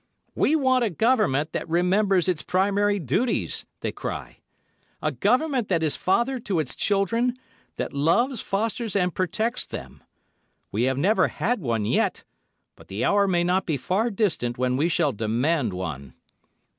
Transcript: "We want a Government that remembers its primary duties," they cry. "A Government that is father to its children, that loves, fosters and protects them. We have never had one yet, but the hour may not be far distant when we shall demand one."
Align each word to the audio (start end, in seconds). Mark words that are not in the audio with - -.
"We 0.33 0.55
want 0.55 0.83
a 0.83 0.89
Government 0.89 1.51
that 1.51 1.69
remembers 1.69 2.27
its 2.27 2.41
primary 2.41 2.97
duties," 2.97 3.67
they 3.81 3.91
cry. 3.91 4.39
"A 4.99 5.11
Government 5.11 5.67
that 5.69 5.83
is 5.83 5.95
father 5.95 6.39
to 6.39 6.59
its 6.59 6.73
children, 6.73 7.35
that 7.75 7.93
loves, 7.93 8.41
fosters 8.41 8.95
and 8.95 9.13
protects 9.13 9.63
them. 9.67 10.01
We 10.71 10.85
have 10.85 10.97
never 10.97 11.27
had 11.27 11.61
one 11.61 11.85
yet, 11.85 12.23
but 12.75 12.87
the 12.87 13.05
hour 13.05 13.27
may 13.27 13.43
not 13.43 13.67
be 13.67 13.77
far 13.77 14.09
distant 14.09 14.57
when 14.57 14.75
we 14.75 14.89
shall 14.89 15.11
demand 15.11 15.71
one." 15.71 16.15